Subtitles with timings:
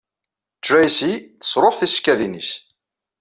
[0.63, 2.49] Tracy tesṛuḥ tisekkadin-nnes.